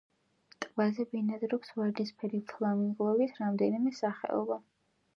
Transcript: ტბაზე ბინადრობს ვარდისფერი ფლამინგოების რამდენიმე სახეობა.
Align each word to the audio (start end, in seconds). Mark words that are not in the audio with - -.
ტბაზე 0.63 1.05
ბინადრობს 1.11 1.75
ვარდისფერი 1.81 2.41
ფლამინგოების 2.55 3.39
რამდენიმე 3.45 3.99
სახეობა. 4.03 4.63